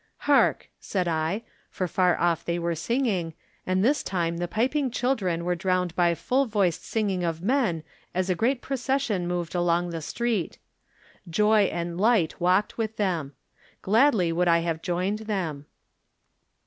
"Hark," 0.25 0.67
said 0.79 1.07
I, 1.07 1.43
for 1.69 1.87
far 1.87 2.17
oflf 2.17 2.43
they 2.43 2.57
were 2.57 2.73
sing 2.73 3.05
ing, 3.05 3.35
and 3.67 3.85
this 3.85 4.01
time 4.01 4.37
the 4.37 4.47
piping 4.47 4.89
children 4.89 5.45
were 5.45 5.53
drowned 5.53 5.95
by 5.95 6.15
full 6.15 6.47
voiced 6.47 6.83
singing 6.83 7.23
of 7.23 7.43
men 7.43 7.83
as 8.15 8.27
a 8.27 8.33
great 8.33 8.63
procession 8.63 9.27
moved 9.27 9.53
along 9.53 9.91
the 9.91 10.01
street. 10.01 10.57
Joy 11.29 11.65
and 11.65 12.01
light 12.01 12.41
walked 12.41 12.79
with 12.79 12.97
them. 12.97 13.33
Gladly 13.83 14.31
would 14.31 14.47
I 14.47 14.61
have 14.61 14.81
joined 14.81 15.19
them. 15.29 15.67